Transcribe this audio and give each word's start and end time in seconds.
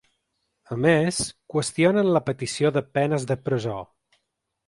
A 0.75 0.75
més, 0.85 1.17
qüestionen 1.55 2.09
la 2.15 2.23
petició 2.29 2.71
de 2.79 2.83
penes 2.99 3.27
de 3.33 3.37
presó. 3.51 3.77